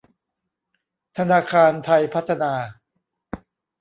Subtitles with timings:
[1.17, 2.53] ธนาคารไทยพัฒนา